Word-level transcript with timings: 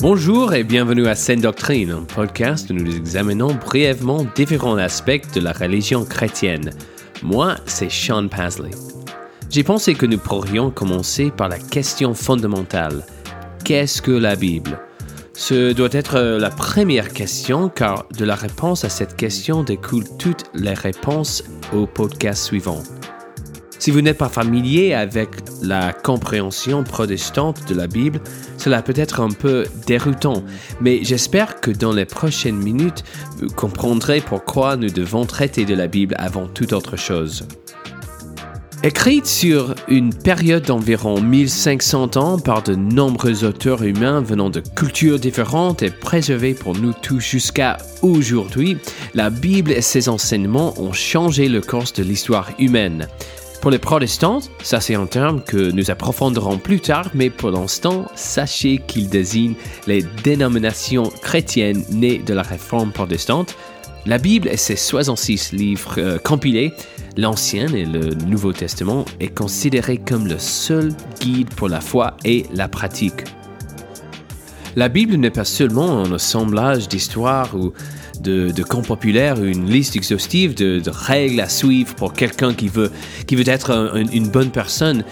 Bonjour 0.00 0.54
et 0.54 0.64
bienvenue 0.64 1.08
à 1.08 1.14
Sainte 1.14 1.42
Doctrine, 1.42 1.90
un 1.90 2.04
podcast 2.04 2.70
où 2.70 2.72
nous 2.72 2.96
examinons 2.96 3.52
brièvement 3.52 4.24
différents 4.34 4.78
aspects 4.78 5.34
de 5.34 5.40
la 5.42 5.52
religion 5.52 6.06
chrétienne. 6.06 6.70
Moi, 7.22 7.56
c'est 7.66 7.90
Sean 7.90 8.26
Pasley. 8.26 8.70
J'ai 9.50 9.62
pensé 9.62 9.92
que 9.92 10.06
nous 10.06 10.16
pourrions 10.16 10.70
commencer 10.70 11.30
par 11.30 11.50
la 11.50 11.58
question 11.58 12.14
fondamentale. 12.14 13.04
Qu'est-ce 13.62 14.00
que 14.00 14.10
la 14.10 14.36
Bible? 14.36 14.78
Ce 15.34 15.74
doit 15.74 15.92
être 15.92 16.18
la 16.18 16.48
première 16.48 17.12
question 17.12 17.68
car 17.68 18.06
de 18.16 18.24
la 18.24 18.36
réponse 18.36 18.86
à 18.86 18.88
cette 18.88 19.16
question 19.16 19.62
découlent 19.62 20.16
toutes 20.18 20.44
les 20.54 20.72
réponses 20.72 21.44
au 21.74 21.86
podcast 21.86 22.42
suivant. 22.42 22.82
Si 23.80 23.90
vous 23.90 24.02
n'êtes 24.02 24.18
pas 24.18 24.28
familier 24.28 24.92
avec 24.92 25.30
la 25.62 25.94
compréhension 25.94 26.84
protestante 26.84 27.66
de 27.66 27.74
la 27.74 27.86
Bible, 27.86 28.20
cela 28.58 28.82
peut 28.82 28.92
être 28.94 29.20
un 29.20 29.30
peu 29.30 29.64
déroutant, 29.86 30.44
mais 30.82 31.02
j'espère 31.02 31.60
que 31.60 31.70
dans 31.70 31.94
les 31.94 32.04
prochaines 32.04 32.58
minutes, 32.58 33.04
vous 33.38 33.48
comprendrez 33.48 34.20
pourquoi 34.20 34.76
nous 34.76 34.90
devons 34.90 35.24
traiter 35.24 35.64
de 35.64 35.74
la 35.74 35.86
Bible 35.86 36.14
avant 36.18 36.46
toute 36.46 36.74
autre 36.74 36.98
chose. 36.98 37.48
Écrite 38.82 39.26
sur 39.26 39.74
une 39.88 40.12
période 40.12 40.64
d'environ 40.64 41.20
1500 41.20 42.16
ans 42.16 42.38
par 42.38 42.62
de 42.62 42.74
nombreux 42.74 43.44
auteurs 43.44 43.82
humains 43.82 44.20
venant 44.20 44.50
de 44.50 44.60
cultures 44.60 45.18
différentes 45.18 45.82
et 45.82 45.90
préservée 45.90 46.52
pour 46.52 46.76
nous 46.76 46.92
tous 46.92 47.20
jusqu'à 47.20 47.78
aujourd'hui, 48.02 48.76
la 49.14 49.30
Bible 49.30 49.72
et 49.72 49.82
ses 49.82 50.10
enseignements 50.10 50.78
ont 50.78 50.92
changé 50.92 51.48
le 51.48 51.62
cours 51.62 51.92
de 51.94 52.02
l'histoire 52.02 52.50
humaine. 52.58 53.08
Pour 53.60 53.70
les 53.70 53.78
protestants, 53.78 54.40
ça 54.62 54.80
c'est 54.80 54.94
un 54.94 55.04
terme 55.04 55.42
que 55.42 55.70
nous 55.70 55.90
approfondirons 55.90 56.56
plus 56.56 56.80
tard, 56.80 57.10
mais 57.12 57.28
pour 57.28 57.50
l'instant, 57.50 58.06
sachez 58.14 58.78
qu'il 58.86 59.10
désigne 59.10 59.52
les 59.86 60.02
dénominations 60.24 61.12
chrétiennes 61.20 61.84
nées 61.90 62.18
de 62.18 62.32
la 62.32 62.40
réforme 62.40 62.90
protestante. 62.90 63.54
La 64.06 64.16
Bible 64.16 64.48
et 64.48 64.56
ses 64.56 64.76
66 64.76 65.52
livres 65.52 65.96
euh, 65.98 66.18
compilés, 66.18 66.72
l'Ancien 67.18 67.66
et 67.74 67.84
le 67.84 68.14
Nouveau 68.14 68.54
Testament, 68.54 69.04
est 69.20 69.34
considéré 69.34 69.98
comme 69.98 70.26
le 70.26 70.38
seul 70.38 70.94
guide 71.20 71.50
pour 71.50 71.68
la 71.68 71.82
foi 71.82 72.16
et 72.24 72.46
la 72.54 72.66
pratique. 72.66 73.24
La 74.74 74.88
Bible 74.88 75.16
n'est 75.16 75.30
pas 75.30 75.44
seulement 75.44 76.02
un 76.02 76.12
assemblage 76.12 76.88
d'histoires 76.88 77.54
ou 77.54 77.74
de, 78.20 78.62
camps 78.62 78.82
populaires, 78.82 79.42
une 79.42 79.68
liste 79.68 79.96
exhaustive 79.96 80.54
de, 80.54 80.82
règles 80.86 81.40
à 81.40 81.48
suivre 81.48 81.94
pour 81.94 82.12
quelqu'un 82.12 82.54
qui 82.54 82.68
veut, 82.68 82.90
qui 83.26 83.36
veut 83.36 83.48
être 83.48 83.94
une 84.12 84.28
bonne 84.28 84.50
personne. 84.50 85.04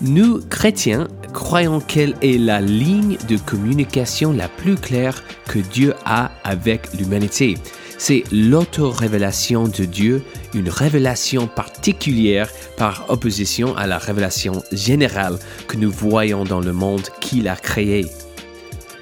Nous, 0.00 0.40
chrétiens, 0.50 1.08
croyons 1.32 1.80
qu'elle 1.80 2.14
est 2.22 2.38
la 2.38 2.60
ligne 2.60 3.16
de 3.28 3.36
communication 3.36 4.32
la 4.32 4.48
plus 4.48 4.74
claire 4.74 5.22
que 5.46 5.58
Dieu 5.58 5.94
a 6.04 6.32
avec 6.44 6.92
l'humanité. 6.98 7.56
C'est 7.98 8.24
l'auto-révélation 8.32 9.68
de 9.68 9.84
Dieu, 9.84 10.24
une 10.54 10.68
révélation 10.68 11.46
particulière 11.46 12.48
par 12.76 13.04
opposition 13.10 13.76
à 13.76 13.86
la 13.86 13.98
révélation 13.98 14.64
générale 14.72 15.38
que 15.68 15.76
nous 15.76 15.92
voyons 15.92 16.42
dans 16.42 16.60
le 16.60 16.72
monde 16.72 17.06
qu'il 17.20 17.46
a 17.46 17.54
créé. 17.54 18.06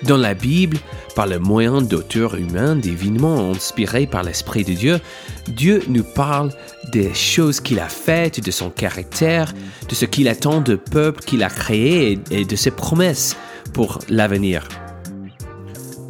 Dans 0.04 0.16
la 0.16 0.34
Bible, 0.34 0.78
par 1.14 1.26
le 1.26 1.38
moyen 1.38 1.82
d'auteurs 1.82 2.34
humains 2.34 2.74
divinement 2.74 3.50
inspirés 3.50 4.06
par 4.06 4.22
l'Esprit 4.22 4.64
de 4.64 4.72
Dieu, 4.72 5.00
Dieu 5.48 5.82
nous 5.88 6.04
parle 6.04 6.50
des 6.92 7.12
choses 7.12 7.60
qu'il 7.60 7.78
a 7.80 7.88
faites, 7.88 8.42
de 8.42 8.50
son 8.50 8.70
caractère, 8.70 9.52
de 9.88 9.94
ce 9.94 10.06
qu'il 10.06 10.28
attend 10.28 10.60
de 10.60 10.76
peuple 10.76 11.20
qu'il 11.20 11.42
a 11.42 11.50
créé 11.50 12.18
et 12.30 12.44
de 12.44 12.56
ses 12.56 12.70
promesses 12.70 13.36
pour 13.74 13.98
l'avenir. 14.08 14.66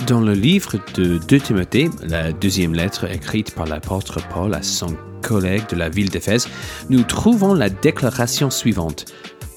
Dans 0.06 0.20
le 0.20 0.34
livre 0.34 0.76
de 0.94 1.19
2 1.19 1.41
Timothée, 1.41 1.91
la 2.03 2.32
deuxième 2.32 2.75
lettre 2.75 3.10
écrite 3.10 3.54
par 3.54 3.66
l'apôtre 3.66 4.19
Paul 4.32 4.54
à 4.54 4.62
son 4.62 4.97
collègue 5.22 5.69
de 5.69 5.76
la 5.76 5.88
ville 5.88 6.10
d'Éphèse, 6.10 6.48
nous 6.88 7.03
trouvons 7.03 7.54
la 7.54 7.70
déclaration 7.70 8.50
suivante. 8.50 9.04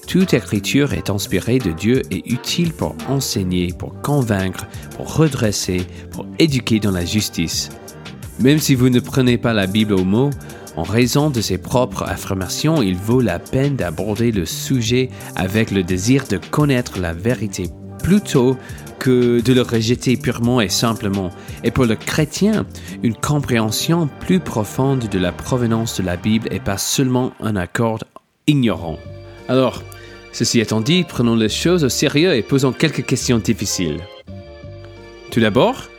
Toute 0.06 0.34
écriture 0.34 0.92
est 0.92 1.10
inspirée 1.10 1.58
de 1.58 1.72
Dieu 1.72 2.02
et 2.10 2.22
utile 2.30 2.72
pour 2.72 2.94
enseigner, 3.08 3.72
pour 3.72 4.00
convaincre, 4.02 4.66
pour 4.96 5.16
redresser, 5.16 5.86
pour 6.12 6.26
éduquer 6.38 6.78
dans 6.78 6.92
la 6.92 7.04
justice. 7.04 7.70
Même 8.40 8.58
si 8.58 8.74
vous 8.74 8.90
ne 8.90 9.00
prenez 9.00 9.38
pas 9.38 9.52
la 9.52 9.66
Bible 9.66 9.94
au 9.94 10.04
mot, 10.04 10.30
en 10.76 10.82
raison 10.82 11.30
de 11.30 11.40
ses 11.40 11.58
propres 11.58 12.02
affirmations, 12.02 12.82
il 12.82 12.96
vaut 12.96 13.20
la 13.20 13.38
peine 13.38 13.76
d'aborder 13.76 14.32
le 14.32 14.44
sujet 14.44 15.08
avec 15.36 15.70
le 15.70 15.82
désir 15.82 16.24
de 16.28 16.38
connaître 16.38 16.98
la 16.98 17.12
vérité 17.12 17.68
plutôt 18.02 18.56
que 18.98 19.40
de 19.40 19.52
le 19.52 19.62
rejeter 19.62 20.16
purement 20.16 20.60
et 20.60 20.68
simplement. 20.68 21.30
Et 21.62 21.70
pour 21.70 21.86
le 21.86 21.96
chrétien, 21.96 22.66
une 23.02 23.14
compréhension 23.14 24.08
plus 24.20 24.40
profonde 24.40 25.08
de 25.08 25.18
la 25.18 25.32
provenance 25.32 25.98
de 25.98 26.04
la 26.04 26.16
Bible 26.16 26.48
est 26.50 26.62
pas 26.62 26.78
seulement 26.78 27.32
un 27.40 27.56
accord 27.56 28.00
ignorant. 28.46 28.98
Alors, 29.48 29.82
ceci 30.32 30.60
étant 30.60 30.80
dit, 30.80 31.04
prenons 31.04 31.36
les 31.36 31.48
choses 31.48 31.84
au 31.84 31.88
sérieux 31.88 32.34
et 32.34 32.42
posons 32.42 32.72
quelques 32.72 33.04
questions 33.04 33.38
difficiles. 33.38 34.00
Tout 35.30 35.40
d'abord, 35.40 35.90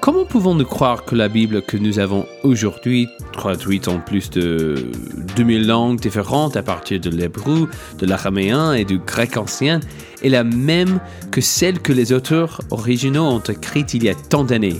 comment 0.00 0.24
pouvons-nous 0.24 0.64
croire 0.64 1.04
que 1.04 1.16
la 1.16 1.28
Bible 1.28 1.62
que 1.62 1.76
nous 1.76 1.98
avons 1.98 2.26
aujourd'hui, 2.44 3.08
traduite 3.32 3.88
en 3.88 3.98
plus 3.98 4.30
de 4.30 4.90
2000 5.36 5.66
langues 5.66 6.00
différentes 6.00 6.56
à 6.56 6.62
partir 6.62 7.00
de 7.00 7.10
l'hébreu, 7.10 7.68
de 7.98 8.06
l'araméen 8.06 8.74
et 8.74 8.84
du 8.84 8.98
grec 8.98 9.36
ancien, 9.36 9.80
est 10.22 10.28
la 10.28 10.44
même 10.44 11.00
que 11.32 11.40
celle 11.40 11.80
que 11.80 11.92
les 11.92 12.12
auteurs 12.12 12.60
originaux 12.70 13.24
ont 13.24 13.40
écrite 13.40 13.94
il 13.94 14.04
y 14.04 14.08
a 14.08 14.14
tant 14.14 14.44
d'années? 14.44 14.76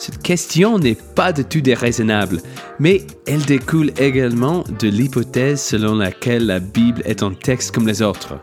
Cette 0.00 0.22
question 0.22 0.78
n'est 0.78 0.96
pas 1.14 1.30
du 1.30 1.44
tout 1.44 1.60
déraisonnable, 1.60 2.40
mais 2.78 3.02
elle 3.26 3.44
découle 3.44 3.92
également 3.98 4.64
de 4.78 4.88
l'hypothèse 4.88 5.60
selon 5.60 5.96
laquelle 5.96 6.46
la 6.46 6.58
Bible 6.58 7.02
est 7.04 7.22
un 7.22 7.34
texte 7.34 7.72
comme 7.72 7.86
les 7.86 8.00
autres. 8.00 8.40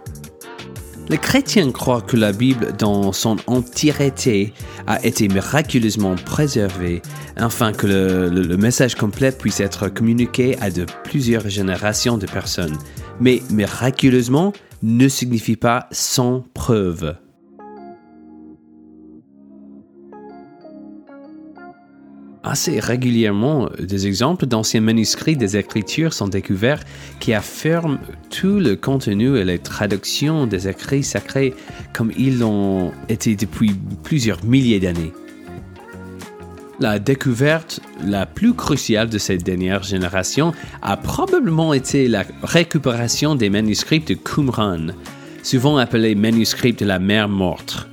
Les 1.10 1.18
chrétiens 1.18 1.72
croient 1.72 2.02
que 2.02 2.16
la 2.16 2.32
Bible, 2.32 2.74
dans 2.78 3.12
son 3.12 3.38
entièreté, 3.48 4.54
a 4.86 5.04
été 5.04 5.28
miraculeusement 5.28 6.16
préservée 6.16 7.02
afin 7.38 7.72
que 7.72 7.88
le, 7.88 8.30
le, 8.30 8.58
message 8.58 8.94
complet 8.94 9.32
puisse 9.32 9.60
être 9.60 9.90
communiqué 9.90 10.56
à 10.62 10.70
de 10.70 10.86
plusieurs 11.06 11.50
générations 11.50 12.20
de 12.20 12.28
personnes. 12.28 12.78
Mais 13.20 13.42
miraculeusement 13.50 14.54
ne 14.84 15.08
signifie 15.08 15.56
pas 15.56 15.88
sans 15.92 16.44
preuve. 16.54 17.16
Assez 22.50 22.80
régulièrement, 22.80 23.70
des 23.78 24.08
exemples 24.08 24.46
d'anciens 24.46 24.80
manuscrits 24.80 25.36
des 25.36 25.58
Écritures 25.58 26.14
sont 26.14 26.30
découverts 26.30 26.80
qui 27.20 27.34
affirment 27.34 28.00
tout 28.30 28.60
le 28.60 28.78
contenu 28.78 29.38
et 29.38 29.44
les 29.44 29.60
traductions 29.60 30.48
des 30.48 30.70
écrits 30.70 31.04
sacrés 31.04 31.54
comme 31.94 32.14
ils 32.18 32.40
l'ont 32.40 32.94
été 33.10 33.36
depuis 33.36 33.74
plusieurs 34.02 34.46
milliers 34.46 34.80
d'années. 34.80 35.12
La 36.80 37.00
découverte 37.00 37.82
la 38.02 38.26
plus 38.26 38.54
cruciale 38.54 39.10
de 39.10 39.18
cette 39.18 39.44
dernière 39.44 39.84
génération 39.84 40.54
a 40.82 40.96
probablement 40.96 41.74
été 41.74 42.08
la 42.08 42.24
récupération 42.44 43.36
des 43.36 43.50
manuscrits 43.50 44.00
de 44.00 44.14
Qumran, 44.14 44.94
souvent 45.44 45.76
appelés 45.76 46.16
manuscrits 46.16 46.74
de 46.74 46.86
la 46.86 47.00
mer 47.00 47.28
morte. 47.28 47.90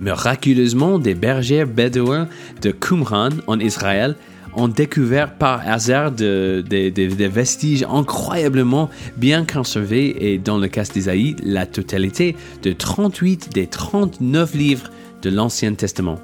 Miraculeusement, 0.00 0.98
des 0.98 1.14
bergers 1.14 1.64
bédouins 1.64 2.28
de 2.62 2.70
Qumran 2.70 3.30
en 3.46 3.58
Israël 3.60 4.16
ont 4.56 4.68
découvert 4.68 5.34
par 5.34 5.66
hasard 5.66 6.12
des 6.12 7.28
vestiges 7.32 7.84
incroyablement 7.90 8.90
bien 9.16 9.44
conservés 9.44 10.32
et 10.32 10.38
dans 10.38 10.58
le 10.58 10.68
cas 10.68 10.84
d'Isaïe, 10.84 11.36
la 11.42 11.66
totalité 11.66 12.36
de 12.62 12.72
38 12.72 13.52
des 13.52 13.66
39 13.66 14.54
livres 14.54 14.90
de 15.22 15.30
l'Ancien 15.30 15.74
Testament. 15.74 16.20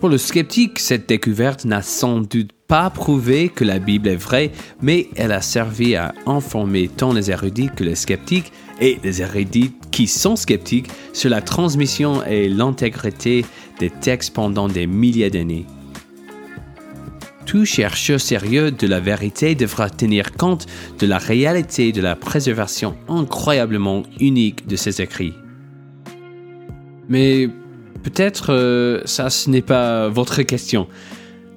Pour 0.00 0.10
le 0.10 0.18
sceptique, 0.18 0.78
cette 0.78 1.08
découverte 1.08 1.64
n'a 1.64 1.82
sans 1.82 2.20
doute 2.20 2.50
pas 2.68 2.90
prouvé 2.90 3.48
que 3.48 3.64
la 3.64 3.78
Bible 3.78 4.08
est 4.08 4.16
vraie, 4.16 4.52
mais 4.82 5.08
elle 5.16 5.32
a 5.32 5.40
servi 5.40 5.96
à 5.96 6.12
informer 6.26 6.88
tant 6.88 7.12
les 7.12 7.30
érudits 7.30 7.70
que 7.74 7.84
les 7.84 7.94
sceptiques 7.94 8.52
et 8.80 8.98
les 9.02 9.22
érudits 9.22 9.72
qui 9.96 10.06
sont 10.06 10.36
sceptiques 10.36 10.90
sur 11.14 11.30
la 11.30 11.40
transmission 11.40 12.22
et 12.22 12.50
l'intégrité 12.50 13.46
des 13.80 13.88
textes 13.88 14.34
pendant 14.34 14.68
des 14.68 14.86
milliers 14.86 15.30
d'années. 15.30 15.64
Tout 17.46 17.64
chercheur 17.64 18.20
sérieux 18.20 18.70
de 18.70 18.86
la 18.86 19.00
vérité 19.00 19.54
devra 19.54 19.88
tenir 19.88 20.32
compte 20.32 20.66
de 20.98 21.06
la 21.06 21.16
réalité 21.16 21.92
de 21.92 22.02
la 22.02 22.14
préservation 22.14 22.94
incroyablement 23.08 24.02
unique 24.20 24.66
de 24.66 24.76
ces 24.76 25.00
écrits. 25.00 25.32
Mais 27.08 27.48
peut-être 28.02 28.52
euh, 28.52 29.00
ça 29.06 29.30
ce 29.30 29.48
n'est 29.48 29.62
pas 29.62 30.10
votre 30.10 30.42
question. 30.42 30.88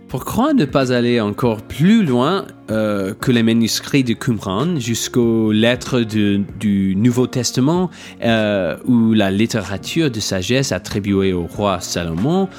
Pourquoi 0.09 0.53
ne 0.53 0.65
pas 0.65 0.91
aller 0.91 1.21
encore 1.21 1.61
plus 1.61 2.03
loin 2.03 2.47
euh, 2.71 3.13
que 3.13 3.31
les 3.31 3.43
manuscrits 3.43 4.03
de 4.03 4.13
Qumran 4.13 4.79
jusqu'aux 4.79 5.51
lettres 5.51 6.01
du 6.01 6.95
Nouveau 6.97 7.27
Testament 7.27 7.91
euh, 8.23 8.75
ou 8.85 9.13
la 9.13 9.29
littérature 9.29 10.09
de 10.09 10.19
sagesse 10.19 10.71
attribuée 10.71 11.31
au 11.31 11.43
roi 11.43 11.79
Salomon 11.79 12.49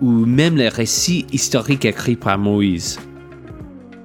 ou 0.00 0.24
même 0.24 0.56
les 0.56 0.68
récits 0.68 1.26
historiques 1.32 1.84
écrits 1.84 2.14
par 2.14 2.38
Moïse 2.38 3.00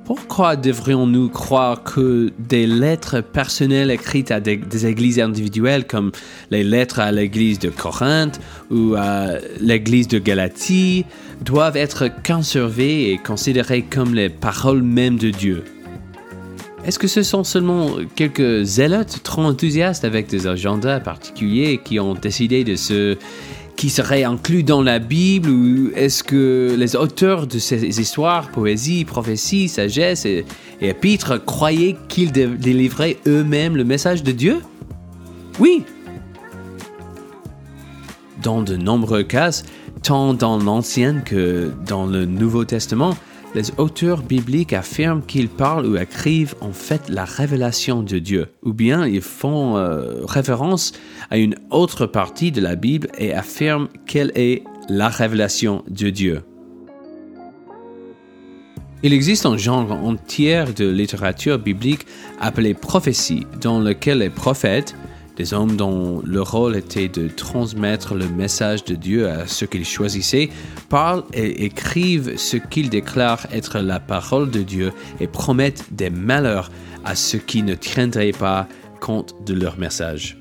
pourquoi 0.06 0.56
devrions-nous 0.56 1.30
croire 1.30 1.84
que 1.84 2.32
des 2.38 2.68
lettres 2.68 3.22
personnelles 3.22 3.90
écrites 3.90 4.30
à 4.30 4.40
des, 4.40 4.86
églises 4.86 5.20
individuelles 5.20 5.88
comme 5.88 6.12
les 6.52 6.64
lettres 6.64 7.00
à 7.00 7.12
l'église 7.12 7.58
de 7.58 7.70
Corinthe 7.70 8.40
ou 8.70 8.94
à 8.96 9.40
l'église 9.60 10.08
de 10.08 10.20
Galatie 10.20 11.06
doivent 11.42 11.76
être 11.76 12.10
conservées 12.24 13.12
et 13.12 13.18
considérées 13.18 13.82
comme 13.82 14.14
les 14.14 14.30
paroles 14.30 14.84
mêmes 14.84 15.18
de 15.18 15.32
Dieu? 15.32 15.64
Est-ce 16.86 17.00
que 17.00 17.08
ce 17.08 17.24
sont 17.24 17.44
seulement 17.44 17.96
quelques 18.16 18.64
zélotes 18.64 19.22
trop 19.24 19.42
enthousiastes 19.42 20.06
avec 20.06 20.28
des 20.28 20.46
agendas 20.46 21.00
particuliers 21.00 21.82
qui 21.84 22.00
ont 22.00 22.14
décidé 22.14 22.64
de 22.64 22.76
se 22.76 23.18
qui 23.76 23.90
serait 23.90 24.24
inclus 24.24 24.64
dans 24.64 24.82
la 24.82 25.00
Bible 25.00 25.50
ou 25.50 25.92
est-ce 25.96 26.24
que 26.24 26.76
les 26.78 26.96
auteurs 26.96 27.48
de 27.48 27.60
ces 27.60 28.00
histoires, 28.00 28.50
poésie, 28.52 29.06
prophétie, 29.06 29.68
sagesse 29.68 30.26
et, 30.26 30.46
épîtres 30.82 31.44
croyaient 31.44 31.96
qu'ils 32.08 32.32
délivraient 32.32 33.18
eux-mêmes 33.28 33.78
le 33.78 33.84
message 33.84 34.24
de 34.24 34.32
Dieu? 34.32 34.62
Oui. 35.60 35.84
Dans 38.44 38.62
de 38.62 38.76
nombreux 38.76 39.24
cas, 39.24 39.64
tant 40.04 40.34
dans 40.34 40.58
l'Ancien 40.58 41.22
que 41.22 41.72
dans 41.88 42.06
le 42.06 42.26
Nouveau 42.26 42.66
Testament, 42.66 43.16
les 43.56 43.72
auteurs 43.78 44.22
bibliques 44.22 44.74
affirment 44.74 45.22
qu'ils 45.22 45.48
parlent 45.48 45.86
ou 45.86 45.96
écrivent 45.96 46.56
en 46.60 46.74
fait 46.74 47.08
la 47.08 47.24
révélation 47.24 48.04
de 48.04 48.20
Dieu, 48.20 48.48
ou 48.64 48.74
bien 48.74 49.08
ils 49.08 49.22
font 49.22 49.78
euh, 49.78 50.26
référence 50.26 50.92
à 51.32 51.38
une 51.38 51.56
autre 51.72 52.06
partie 52.06 52.52
de 52.52 52.60
la 52.60 52.76
Bible 52.76 53.08
et 53.18 53.34
affirment 53.34 53.88
quelle 54.06 54.34
est 54.36 54.64
la 54.90 55.08
révélation 55.08 55.84
de 55.90 56.10
Dieu. 56.10 56.42
Il 59.04 59.14
existe 59.14 59.46
un 59.46 59.58
genre 59.58 59.92
entier 59.92 60.66
de 60.76 60.90
littérature 60.90 61.58
biblique 61.58 62.06
appelé 62.42 62.74
prophétie, 62.74 63.46
dans 63.62 63.80
lequel 63.80 64.18
les 64.18 64.30
prophètes, 64.30 64.96
des 65.36 65.54
hommes 65.54 65.76
dont 65.76 66.22
le 66.24 66.42
rôle 66.42 66.76
était 66.76 67.08
de 67.08 67.28
transmettre 67.28 68.16
le 68.16 68.28
message 68.28 68.84
de 68.86 68.96
Dieu 68.96 69.30
à 69.30 69.48
ceux 69.48 69.68
qu'ils 69.68 69.86
choisissaient, 69.86 70.50
parlent 70.90 71.24
et 71.34 71.66
écrivent 71.66 72.38
ce 72.38 72.58
qu'ils 72.58 72.90
déclarent 72.90 73.46
être 73.52 73.80
la 73.80 74.00
parole 74.00 74.50
de 74.50 74.62
Dieu 74.62 74.92
et 75.20 75.28
promettent 75.28 75.86
des 75.92 76.10
malheurs 76.10 76.72
à 77.04 77.16
ceux 77.16 77.40
qui 77.40 77.64
ne 77.64 77.76
tiendraient 77.76 78.32
pas 78.32 78.68
compte 79.00 79.36
de 79.46 79.54
leur 79.54 79.78
message. 79.78 80.38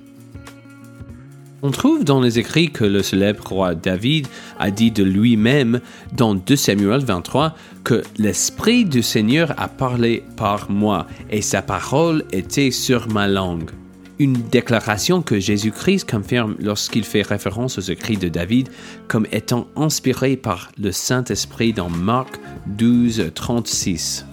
On 1.62 1.70
trouve 1.70 2.04
dans 2.04 2.20
les 2.20 2.38
écrits 2.38 2.70
que 2.70 2.84
le 2.84 3.02
célèbre 3.02 3.46
roi 3.48 3.74
David 3.74 4.26
a 4.58 4.70
dit 4.70 4.90
de 4.90 5.02
lui-même 5.02 5.80
dans 6.12 6.34
2 6.34 6.56
Samuel 6.56 7.02
23 7.02 7.54
que 7.84 8.02
l'Esprit 8.18 8.84
du 8.84 9.02
Seigneur 9.02 9.54
a 9.56 9.68
parlé 9.68 10.24
par 10.36 10.70
moi 10.70 11.06
et 11.30 11.40
sa 11.40 11.62
parole 11.62 12.24
était 12.32 12.70
sur 12.70 13.08
ma 13.08 13.28
langue 13.28 13.70
une 14.18 14.34
déclaration 14.34 15.22
que 15.22 15.40
Jésus-Christ 15.40 16.10
confirme 16.10 16.56
lorsqu'il 16.60 17.04
fait 17.04 17.22
référence 17.22 17.78
aux 17.78 17.82
écrits 17.82 18.16
de 18.16 18.28
David 18.28 18.68
comme 19.08 19.26
étant 19.32 19.66
inspirés 19.76 20.36
par 20.36 20.70
le 20.78 20.92
Saint-Esprit 20.92 21.72
dans 21.72 21.90
Marc 21.90 22.40
12, 22.66 23.32
36. 23.34 24.26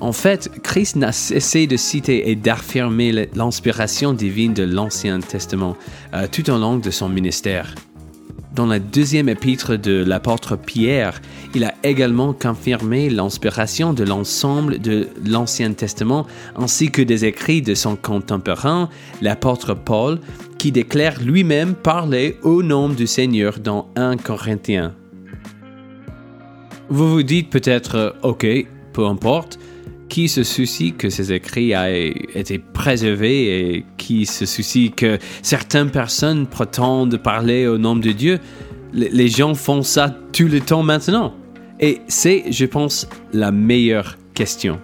En 0.00 0.12
fait, 0.12 0.50
Christ 0.62 0.96
n'a 0.96 1.12
cessé 1.12 1.66
de 1.66 1.76
citer 1.76 2.30
et 2.30 2.36
d'affirmer 2.36 3.28
l'inspiration 3.34 4.14
divine 4.14 4.54
de 4.54 4.62
l'Ancien 4.62 5.20
Testament 5.20 5.76
euh, 6.14 6.26
tout 6.30 6.48
au 6.50 6.58
long 6.58 6.78
de 6.78 6.90
son 6.90 7.10
ministère. 7.10 7.74
Dans 8.54 8.66
la 8.66 8.80
deuxième 8.80 9.28
épître 9.28 9.76
de 9.76 10.02
l'apôtre 10.04 10.56
Pierre, 10.56 11.22
il 11.54 11.62
a 11.62 11.72
également 11.84 12.32
confirmé 12.32 13.08
l'inspiration 13.08 13.92
de 13.92 14.02
l'ensemble 14.02 14.80
de 14.80 15.08
l'Ancien 15.24 15.72
Testament 15.72 16.26
ainsi 16.56 16.90
que 16.90 17.00
des 17.00 17.24
écrits 17.24 17.62
de 17.62 17.74
son 17.74 17.94
contemporain, 17.94 18.88
l'apôtre 19.22 19.74
Paul, 19.74 20.18
qui 20.58 20.72
déclare 20.72 21.20
lui-même 21.22 21.74
parler 21.74 22.38
au 22.42 22.64
nom 22.64 22.88
du 22.88 23.06
Seigneur 23.06 23.60
dans 23.60 23.88
1 23.94 24.16
Corinthiens. 24.16 24.94
Vous 26.88 27.08
vous 27.08 27.22
dites 27.22 27.50
peut-être, 27.50 28.16
ok, 28.22 28.46
peu 28.92 29.06
importe, 29.06 29.60
qui 30.10 30.28
se 30.28 30.42
soucie 30.42 30.92
que 30.92 31.08
ces 31.08 31.32
écrits 31.32 31.70
aient 31.70 32.12
été 32.34 32.58
préservés 32.58 33.76
et 33.76 33.84
qui 33.96 34.26
se 34.26 34.44
soucie 34.44 34.90
que 34.90 35.18
certaines 35.40 35.90
personnes 35.90 36.46
prétendent 36.46 37.16
parler 37.16 37.66
au 37.66 37.78
nom 37.78 37.96
de 37.96 38.10
Dieu? 38.10 38.40
Les 38.92 39.28
gens 39.28 39.54
font 39.54 39.82
ça 39.82 40.14
tout 40.32 40.48
le 40.48 40.60
temps 40.60 40.82
maintenant. 40.82 41.32
Et 41.78 42.00
c'est, 42.08 42.50
je 42.50 42.66
pense, 42.66 43.08
la 43.32 43.52
meilleure 43.52 44.18
question. 44.34 44.80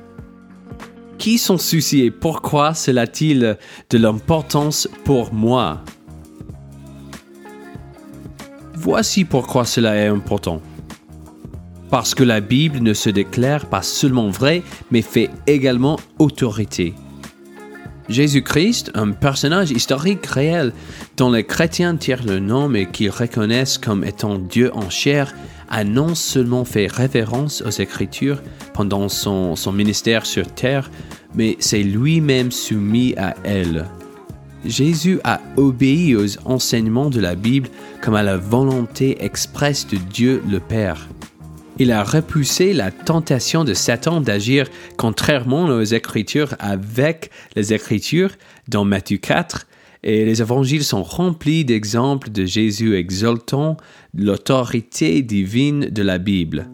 Qui 1.18 1.38
s'en 1.38 1.58
soucie 1.58 2.04
et 2.04 2.10
pourquoi 2.10 2.72
cela 2.72 3.02
a-t-il 3.02 3.58
de 3.90 3.98
l'importance 3.98 4.88
pour 5.04 5.34
moi? 5.34 5.82
Voici 8.74 9.24
pourquoi 9.24 9.64
cela 9.64 9.96
est 9.96 10.06
important 10.06 10.62
parce 11.90 12.14
que 12.14 12.24
la 12.24 12.40
Bible 12.40 12.80
ne 12.80 12.94
se 12.94 13.10
déclare 13.10 13.66
pas 13.66 13.82
seulement 13.82 14.28
vraie, 14.28 14.62
mais 14.90 15.02
fait 15.02 15.30
également 15.46 15.98
autorité. 16.18 16.94
Jésus-Christ, 18.08 18.92
un 18.94 19.10
personnage 19.10 19.72
historique 19.72 20.24
réel 20.26 20.72
dont 21.16 21.30
les 21.30 21.44
chrétiens 21.44 21.96
tirent 21.96 22.24
le 22.24 22.38
nom 22.38 22.72
et 22.74 22.86
qu'ils 22.86 23.10
reconnaissent 23.10 23.78
comme 23.78 24.04
étant 24.04 24.38
Dieu 24.38 24.70
en 24.74 24.90
chair, 24.90 25.34
a 25.68 25.82
non 25.82 26.14
seulement 26.14 26.64
fait 26.64 26.86
référence 26.86 27.62
aux 27.62 27.70
Écritures 27.70 28.40
pendant 28.74 29.08
son, 29.08 29.56
ministère 29.72 30.24
sur 30.24 30.46
terre, 30.46 30.90
mais 31.34 31.56
s'est 31.58 31.82
lui-même 31.82 32.52
soumis 32.52 33.14
à 33.16 33.34
elles. 33.42 33.86
Jésus 34.64 35.20
a 35.24 35.40
obéi 35.56 36.16
aux 36.16 36.26
enseignements 36.44 37.10
de 37.10 37.20
la 37.20 37.34
Bible 37.34 37.68
comme 38.00 38.14
à 38.14 38.22
la 38.22 38.36
volonté 38.36 39.24
expresse 39.24 39.86
de 39.86 39.96
Dieu 39.96 40.42
le 40.48 40.60
Père. 40.60 41.08
Il 41.78 41.92
a 41.92 42.02
repoussé 42.02 42.72
la 42.72 42.90
tentation 42.90 43.62
de 43.62 43.74
Satan 43.74 44.22
d'agir 44.22 44.66
contrairement 44.96 45.66
aux 45.66 45.82
Écritures 45.82 46.54
avec 46.58 47.30
les 47.54 47.74
Écritures 47.74 48.30
dans 48.66 48.86
Matthieu 48.86 49.18
4, 49.18 49.66
et 50.02 50.24
les 50.24 50.40
évangiles 50.40 50.84
sont 50.84 51.02
remplis 51.02 51.66
d'exemples 51.66 52.30
de 52.30 52.46
Jésus 52.46 52.96
exaltant 52.96 53.76
l'autorité 54.14 55.20
divine 55.20 55.90
de 55.90 56.02
la 56.02 56.16
Bible. 56.16 56.70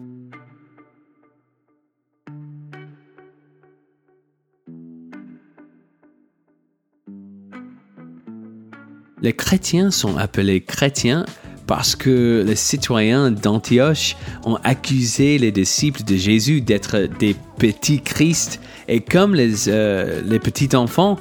Les 9.21 9.33
chrétiens 9.33 9.91
sont 9.91 10.15
appelés 10.17 10.61
chrétiens 10.61 11.25
parce 11.67 11.95
que 11.95 12.43
les 12.45 12.55
citoyens 12.55 13.31
d'Antioche 13.31 14.15
ont 14.45 14.57
accusé 14.63 15.37
les 15.37 15.51
disciples 15.51 16.03
de 16.03 16.15
Jésus 16.15 16.61
d'être 16.61 17.07
des 17.19 17.35
petits 17.57 18.01
Christ. 18.01 18.59
Et 18.87 19.01
comme 19.01 19.35
les, 19.35 19.69
euh, 19.69 20.21
les 20.25 20.39
petits 20.39 20.75
enfants, 20.75 21.17